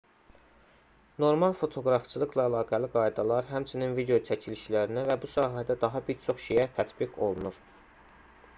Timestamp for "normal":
1.23-1.51